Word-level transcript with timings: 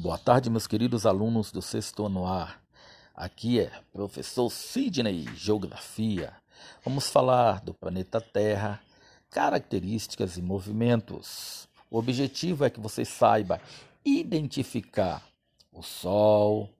Boa 0.00 0.16
tarde, 0.16 0.48
meus 0.48 0.66
queridos 0.66 1.04
alunos 1.04 1.52
do 1.52 1.60
sexto 1.60 2.06
ano 2.06 2.26
A. 2.26 2.54
Aqui 3.14 3.60
é 3.60 3.70
professor 3.92 4.48
Sidney, 4.48 5.26
Geografia. 5.36 6.32
Vamos 6.82 7.10
falar 7.10 7.60
do 7.60 7.74
planeta 7.74 8.18
Terra, 8.18 8.80
características 9.28 10.38
e 10.38 10.42
movimentos. 10.42 11.68
O 11.90 11.98
objetivo 11.98 12.64
é 12.64 12.70
que 12.70 12.80
você 12.80 13.04
saiba 13.04 13.60
identificar 14.02 15.22
o 15.70 15.82
Sol, 15.82 16.70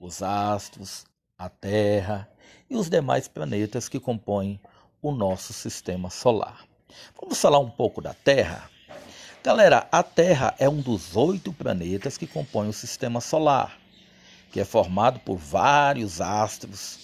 os 0.00 0.20
astros, 0.20 1.06
a 1.38 1.48
Terra 1.48 2.28
e 2.68 2.74
os 2.74 2.90
demais 2.90 3.28
planetas 3.28 3.88
que 3.88 4.00
compõem 4.00 4.60
o 5.00 5.12
nosso 5.12 5.52
sistema 5.52 6.10
solar. 6.10 6.66
Vamos 7.20 7.40
falar 7.40 7.60
um 7.60 7.70
pouco 7.70 8.00
da 8.00 8.14
Terra? 8.14 8.68
Galera, 9.42 9.86
a 9.92 10.02
Terra 10.02 10.52
é 10.58 10.68
um 10.68 10.80
dos 10.80 11.14
oito 11.14 11.52
planetas 11.52 12.18
que 12.18 12.26
compõem 12.26 12.68
o 12.68 12.72
sistema 12.72 13.20
solar, 13.20 13.78
que 14.50 14.58
é 14.58 14.64
formado 14.64 15.20
por 15.20 15.36
vários 15.36 16.20
astros, 16.20 16.98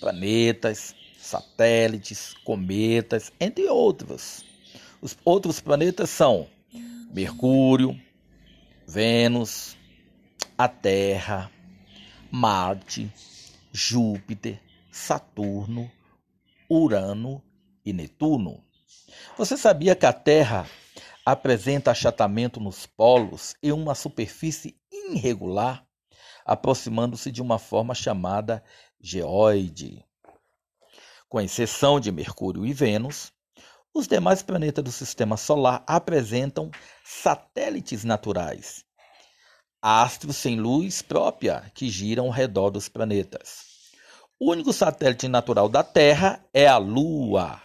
planetas, 0.00 0.96
satélites, 1.16 2.34
cometas, 2.44 3.32
entre 3.38 3.68
outros. 3.68 4.44
Os 5.00 5.16
outros 5.24 5.60
planetas 5.60 6.10
são 6.10 6.48
Mercúrio, 7.12 7.98
Vênus, 8.86 9.76
a 10.58 10.66
Terra, 10.66 11.48
Marte, 12.32 13.10
Júpiter, 13.72 14.60
Saturno, 14.90 15.88
Urano 16.68 17.40
e 17.86 17.92
Netuno. 17.92 18.60
Você 19.38 19.56
sabia 19.56 19.94
que 19.94 20.04
a 20.04 20.12
Terra 20.12 20.66
apresenta 21.24 21.90
achatamento 21.90 22.58
nos 22.60 22.86
polos 22.86 23.54
e 23.62 23.72
uma 23.72 23.94
superfície 23.94 24.76
irregular, 24.90 25.86
aproximando-se 26.44 27.30
de 27.30 27.40
uma 27.40 27.58
forma 27.58 27.94
chamada 27.94 28.62
geoide. 29.00 30.04
Com 31.28 31.40
exceção 31.40 32.00
de 32.00 32.10
Mercúrio 32.10 32.66
e 32.66 32.72
Vênus, 32.72 33.32
os 33.94 34.06
demais 34.06 34.42
planetas 34.42 34.84
do 34.84 34.92
sistema 34.92 35.36
solar 35.36 35.84
apresentam 35.86 36.70
satélites 37.04 38.04
naturais, 38.04 38.84
astros 39.80 40.36
sem 40.36 40.58
luz 40.58 41.02
própria 41.02 41.70
que 41.74 41.88
giram 41.88 42.26
ao 42.26 42.30
redor 42.30 42.70
dos 42.70 42.88
planetas. 42.88 43.70
O 44.40 44.50
único 44.50 44.72
satélite 44.72 45.28
natural 45.28 45.68
da 45.68 45.84
Terra 45.84 46.44
é 46.52 46.66
a 46.66 46.78
Lua 46.78 47.62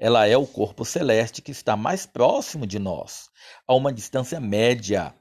ela 0.00 0.26
é 0.26 0.34
o 0.34 0.46
corpo 0.46 0.82
celeste 0.82 1.42
que 1.42 1.50
está 1.50 1.76
mais 1.76 2.06
próximo 2.06 2.66
de 2.66 2.78
nós, 2.78 3.28
a 3.68 3.74
uma 3.74 3.92
distância 3.92 4.40
média 4.40 5.14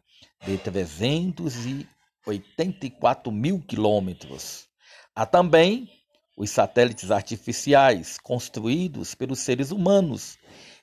de 0.45 0.57
384 0.57 3.29
mil 3.29 3.59
quilômetros. 3.59 4.69
Há 5.13 5.25
também 5.25 5.89
os 6.37 6.49
satélites 6.49 7.11
artificiais 7.11 8.17
construídos 8.17 9.13
pelos 9.13 9.39
seres 9.39 9.71
humanos. 9.71 10.37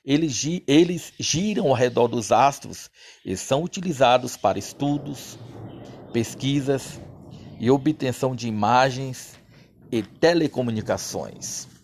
Eles, 0.05 0.45
eles 0.67 1.11
giram 1.19 1.69
ao 1.69 1.73
redor 1.73 2.07
dos 2.07 2.31
astros 2.31 2.91
e 3.25 3.35
são 3.35 3.63
utilizados 3.63 4.37
para 4.37 4.59
estudos, 4.59 5.39
pesquisas 6.13 7.01
e 7.59 7.71
obtenção 7.71 8.35
de 8.35 8.47
imagens 8.47 9.33
e 9.91 10.03
telecomunicações. 10.03 11.76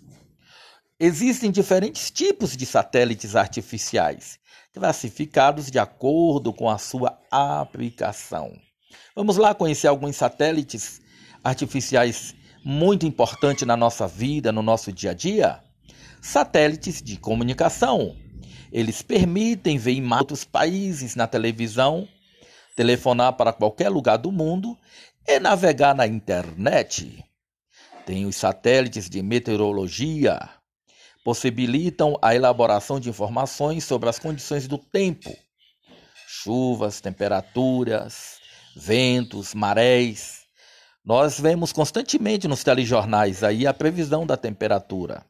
Existem 1.06 1.52
diferentes 1.52 2.10
tipos 2.10 2.56
de 2.56 2.66
satélites 2.66 3.36
artificiais, 3.36 4.40
classificados 4.74 5.70
de 5.70 5.78
acordo 5.78 6.54
com 6.54 6.70
a 6.70 6.78
sua 6.78 7.20
aplicação. 7.30 8.58
Vamos 9.14 9.36
lá 9.36 9.54
conhecer 9.54 9.88
alguns 9.88 10.16
satélites 10.16 11.02
artificiais 11.44 12.34
muito 12.64 13.06
importantes 13.06 13.68
na 13.68 13.76
nossa 13.76 14.08
vida, 14.08 14.50
no 14.54 14.62
nosso 14.62 14.94
dia 14.94 15.12
a 15.12 15.14
dia? 15.14 15.60
Satélites 16.22 17.02
de 17.02 17.18
comunicação. 17.18 18.16
Eles 18.72 19.02
permitem 19.02 19.78
ver 19.78 19.92
em 19.92 20.14
outros 20.14 20.46
países 20.46 21.18
na 21.18 21.28
televisão, 21.28 22.08
telefonar 22.78 23.34
para 23.34 23.52
qualquer 23.52 23.90
lugar 23.90 24.16
do 24.16 24.32
mundo 24.32 24.78
e 25.28 25.38
navegar 25.38 25.94
na 25.94 26.08
internet. 26.08 27.22
Tem 28.06 28.26
os 28.26 28.38
satélites 28.38 29.10
de 29.10 29.22
meteorologia, 29.22 30.40
possibilitam 31.24 32.18
a 32.22 32.36
elaboração 32.36 33.00
de 33.00 33.10
informações 33.10 33.84
sobre 33.84 34.10
as 34.10 34.20
condições 34.20 34.68
do 34.68 34.78
tempo, 34.78 35.36
chuvas, 36.28 37.00
temperaturas, 37.00 38.40
ventos, 38.76 39.54
marés. 39.54 40.42
Nós 41.06 41.40
vemos 41.40 41.72
constantemente 41.72 42.48
nos 42.48 42.64
telejornais 42.64 43.44
aí 43.44 43.66
a 43.66 43.74
previsão 43.74 44.26
da 44.26 44.36
temperatura. 44.36 45.26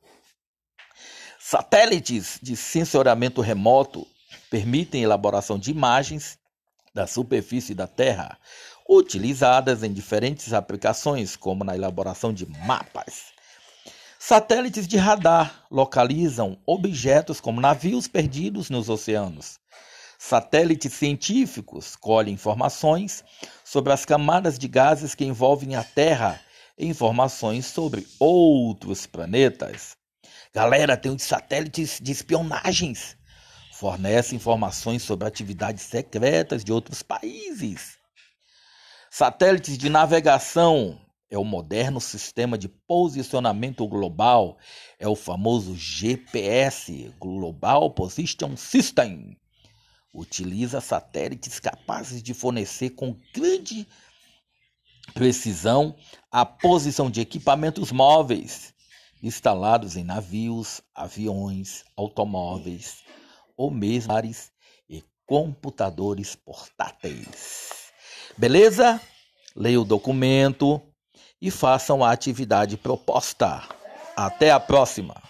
Satélites 1.39 2.39
de 2.41 2.55
sensoramento 2.55 3.41
remoto 3.41 4.07
permitem 4.49 5.03
elaboração 5.03 5.59
de 5.59 5.71
imagens 5.71 6.37
da 6.93 7.07
superfície 7.07 7.73
da 7.73 7.87
Terra, 7.87 8.37
utilizadas 8.87 9.83
em 9.83 9.91
diferentes 9.91 10.53
aplicações, 10.53 11.35
como 11.35 11.63
na 11.63 11.75
elaboração 11.75 12.31
de 12.31 12.45
mapas, 12.45 13.33
Satélites 14.25 14.87
de 14.87 14.95
radar 14.95 15.65
localizam 15.69 16.57
objetos 16.65 17.41
como 17.41 17.59
navios 17.59 18.07
perdidos 18.07 18.69
nos 18.69 18.87
oceanos. 18.87 19.59
Satélites 20.17 20.93
científicos 20.93 21.97
colhem 21.97 22.35
informações 22.35 23.21
sobre 23.65 23.91
as 23.91 24.05
camadas 24.05 24.57
de 24.57 24.65
gases 24.65 25.13
que 25.13 25.25
envolvem 25.25 25.75
a 25.75 25.83
Terra 25.83 26.39
e 26.77 26.87
informações 26.87 27.65
sobre 27.65 28.07
outros 28.17 29.05
planetas. 29.05 29.97
Galera, 30.53 30.95
tem 30.95 31.11
os 31.11 31.23
satélites 31.23 31.99
de 32.01 32.13
espionagens. 32.13 33.17
Fornece 33.73 34.37
informações 34.37 35.03
sobre 35.03 35.27
atividades 35.27 35.83
secretas 35.83 36.63
de 36.63 36.71
outros 36.71 37.03
países. 37.03 37.97
Satélites 39.11 39.77
de 39.77 39.89
navegação 39.89 40.97
é 41.33 41.37
o 41.37 41.43
moderno 41.43 41.99
sistema 41.99 42.59
de 42.59 42.69
posicionamento 42.69 43.87
global, 43.87 44.55
é 44.99 45.07
o 45.07 45.15
famoso 45.15 45.75
GPS 45.75 47.11
Global 47.19 47.89
Position 47.89 48.55
System. 48.55 49.35
Utiliza 50.13 50.79
satélites 50.79 51.59
capazes 51.59 52.21
de 52.21 52.35
fornecer 52.35 52.91
com 52.91 53.17
grande 53.33 53.87
precisão 55.15 55.95
a 56.31 56.45
posição 56.45 57.09
de 57.09 57.21
equipamentos 57.21 57.91
móveis 57.91 58.71
instalados 59.23 59.97
em 59.97 60.03
navios, 60.03 60.81
aviões, 60.93 61.83
automóveis 61.97 63.03
ou 63.57 63.71
mesmo 63.71 64.13
e 64.87 65.03
computadores 65.25 66.35
portáteis. 66.35 67.91
Beleza? 68.37 69.01
Leia 69.55 69.81
o 69.81 69.85
documento 69.85 70.92
e 71.43 71.51
façam 71.51 72.01
a 72.01 72.09
atividade 72.09 72.77
proposta. 72.77 73.61
Até 74.15 74.49
a 74.49 74.61
próxima! 74.61 75.22